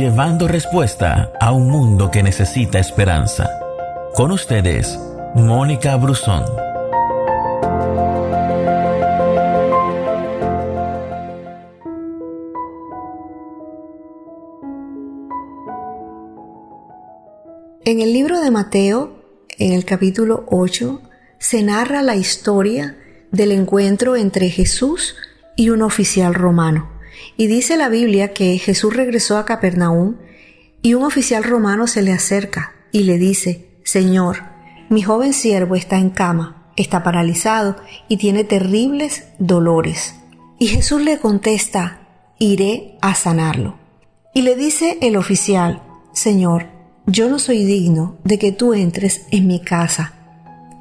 [0.00, 3.50] llevando respuesta a un mundo que necesita esperanza.
[4.14, 4.98] Con ustedes,
[5.34, 6.42] Mónica Brusón.
[17.84, 19.22] En el libro de Mateo,
[19.58, 21.02] en el capítulo 8,
[21.38, 22.96] se narra la historia
[23.32, 25.14] del encuentro entre Jesús
[25.56, 26.99] y un oficial romano.
[27.36, 30.16] Y dice la Biblia que Jesús regresó a Capernaum
[30.82, 34.38] y un oficial romano se le acerca y le dice, Señor,
[34.88, 37.76] mi joven siervo está en cama, está paralizado
[38.08, 40.14] y tiene terribles dolores.
[40.58, 42.08] Y Jesús le contesta,
[42.38, 43.78] iré a sanarlo.
[44.34, 45.82] Y le dice el oficial,
[46.12, 46.68] Señor,
[47.06, 50.12] yo no soy digno de que tú entres en mi casa.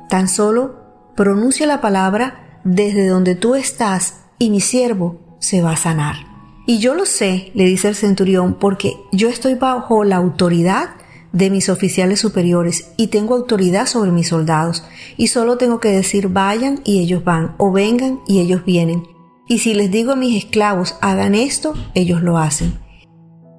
[0.09, 5.77] Tan solo pronuncia la palabra desde donde tú estás y mi siervo se va a
[5.77, 6.28] sanar.
[6.69, 10.91] Y yo lo sé, le dice el centurión, porque yo estoy bajo la autoridad
[11.31, 14.83] de mis oficiales superiores y tengo autoridad sobre mis soldados
[15.17, 19.01] y solo tengo que decir vayan y ellos van o vengan y ellos vienen.
[19.47, 22.79] Y si les digo a mis esclavos hagan esto, ellos lo hacen.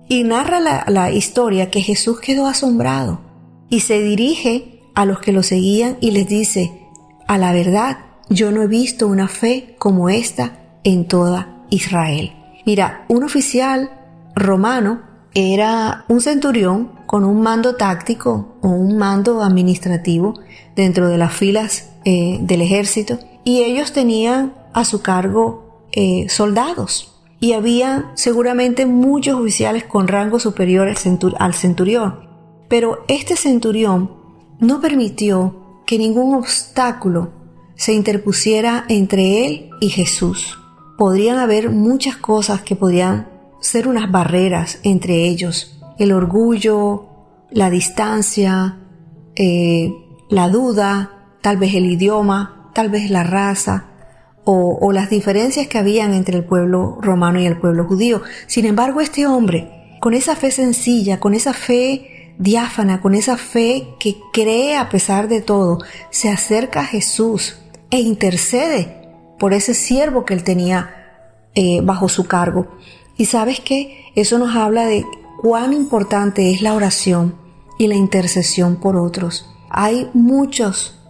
[0.09, 3.23] Y narra la, historia que Jesús quedó asombrado
[3.69, 6.71] y se dirige a los que lo seguían y les dice,
[7.27, 12.34] a la verdad, yo no he visto una fe como esta en toda Israel.
[12.66, 13.91] Mira, un oficial
[14.34, 15.03] romano
[15.34, 20.34] era un centurión con un mando táctico o un mando administrativo
[20.77, 27.11] dentro de las filas eh, del ejército y ellos tenían a su cargo eh, soldados
[27.41, 30.88] y había seguramente muchos oficiales con rango superior
[31.38, 32.28] al, centurión.
[32.69, 34.12] Pero este centurión
[34.61, 37.33] no permitió que ningún obstáculo
[37.75, 40.59] se interpusiera entre él y Jesús.
[41.01, 43.27] Podrían haber muchas cosas que podían
[43.59, 45.81] ser unas barreras entre ellos.
[45.97, 47.06] El orgullo,
[47.51, 48.81] la distancia,
[49.34, 49.94] eh,
[50.28, 53.87] la duda, tal vez el idioma, tal vez la raza,
[54.44, 58.21] o, las diferencias que habían entre el pueblo romano y el pueblo judío.
[58.47, 63.94] Sin embargo, este hombre, con esa fe sencilla, con esa fe diáfana, con esa fe
[63.99, 65.78] que cree a pesar de todo,
[66.11, 67.56] se acerca a Jesús
[67.91, 69.00] e intercede
[69.41, 70.95] por ese siervo que él tenía
[71.55, 72.69] eh, bajo su cargo.
[73.17, 75.05] Y sabes que eso nos habla de
[75.43, 77.34] cuán importante es la oración
[77.79, 79.50] y la intercesión por otros.
[79.71, 81.00] Hay muchos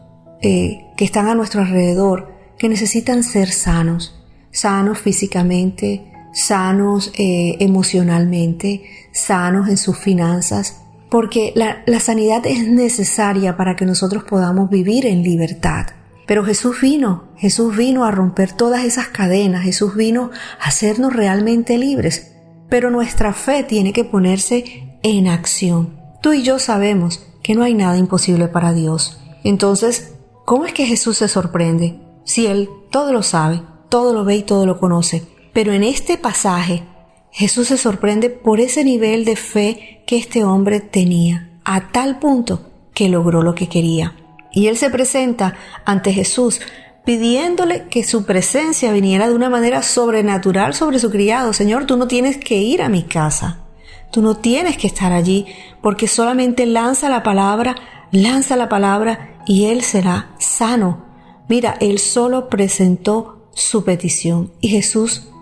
[0.40, 8.84] eh, que están a nuestro alrededor que necesitan ser sanos, sanos físicamente, sanos eh, emocionalmente,
[9.12, 15.06] sanos en sus finanzas, porque la, la sanidad es necesaria para que nosotros podamos vivir
[15.06, 15.86] en libertad.
[16.30, 20.30] Pero Jesús vino, Jesús vino a romper todas esas cadenas, Jesús vino
[20.60, 22.36] a hacernos realmente libres.
[22.68, 25.98] Pero nuestra fe tiene que ponerse en acción.
[26.22, 29.20] Tú y yo sabemos que no hay nada imposible para Dios.
[29.42, 30.14] Entonces,
[30.44, 31.98] ¿cómo es que Jesús se sorprende?
[32.22, 35.26] si Él todo lo sabe, todo lo ve y todo lo conoce.
[35.52, 36.84] Pero en este pasaje
[37.32, 42.70] Jesús se sorprende por ese nivel de fe que este hombre tenía, a tal punto
[42.94, 44.14] que logró lo que quería.
[44.52, 46.60] Y él se presenta ante Jesús
[47.04, 51.52] pidiéndole que su presencia viniera de una manera sobrenatural sobre su criado.
[51.52, 53.64] Señor, tú no tienes que ir a mi casa.
[54.10, 55.46] Tú no tienes que estar allí
[55.82, 57.76] porque solamente lanza la palabra,
[58.10, 61.10] lanza la palabra y él será sano
[61.50, 65.32] Mira, él solo presentó su petición y Jesús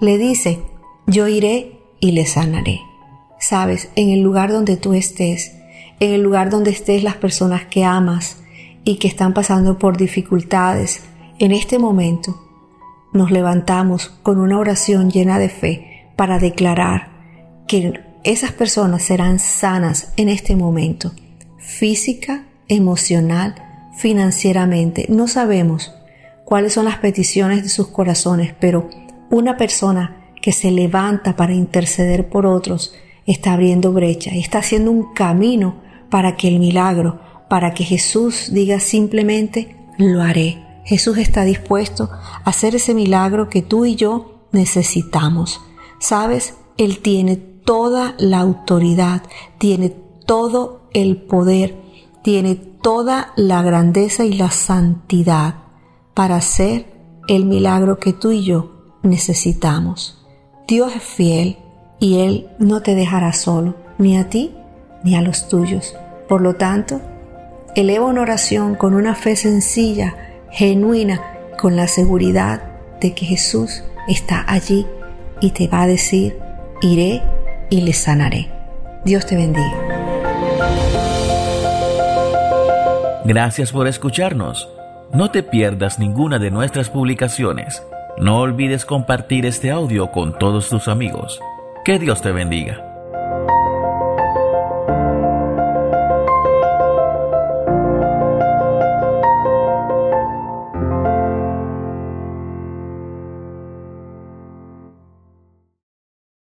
[0.00, 0.62] le dice,
[1.06, 2.80] yo iré y le sanaré.
[3.38, 5.52] Sabes, en el lugar donde tú estés,
[6.00, 8.38] en el lugar donde estés las personas que amas
[8.88, 11.02] y que están pasando por dificultades,
[11.38, 12.42] en este momento
[13.12, 17.10] nos levantamos con una oración llena de fe para declarar
[17.66, 21.12] que esas personas serán sanas en este momento,
[21.58, 23.56] física, emocional,
[23.98, 25.04] financieramente.
[25.10, 25.92] No sabemos
[26.46, 28.88] cuáles son las peticiones de sus corazones, pero
[29.28, 32.94] una persona que se levanta para interceder por otros
[33.26, 38.80] está abriendo brecha está haciendo un camino para que el milagro, para que Jesús diga
[38.80, 40.64] simplemente, lo haré.
[40.84, 45.60] Jesús está dispuesto a hacer ese milagro que tú y yo necesitamos.
[45.98, 49.22] Sabes, Él tiene toda la autoridad,
[49.58, 49.90] tiene
[50.24, 51.76] todo el poder,
[52.22, 55.56] tiene toda la grandeza y la santidad
[56.14, 56.86] para hacer
[57.28, 60.24] el milagro que tú y yo necesitamos.
[60.66, 61.58] Dios es fiel
[62.00, 64.54] y Él no te dejará solo, ni a ti
[65.04, 65.94] ni a los tuyos.
[66.28, 67.00] Por lo tanto,
[67.80, 70.16] eleva una oración con una fe sencilla,
[70.50, 71.22] genuina,
[71.60, 72.60] con la seguridad
[73.00, 74.84] de que Jesús está allí
[75.40, 76.36] y te va a decir,
[76.82, 77.22] iré
[77.70, 78.48] y le sanaré.
[79.04, 79.78] Dios te bendiga.
[83.24, 84.68] Gracias por escucharnos.
[85.12, 87.84] No te pierdas ninguna de nuestras publicaciones.
[88.18, 91.40] No olvides compartir este audio con todos tus amigos.
[91.84, 92.87] Que Dios te bendiga.